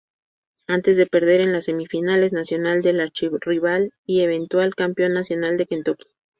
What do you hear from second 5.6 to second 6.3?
Kentucky.